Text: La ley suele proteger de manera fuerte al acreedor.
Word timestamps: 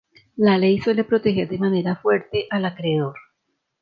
La 0.37 0.57
ley 0.57 0.81
suele 0.81 1.03
proteger 1.03 1.47
de 1.47 1.59
manera 1.59 1.95
fuerte 1.95 2.47
al 2.49 2.65
acreedor. 2.65 3.13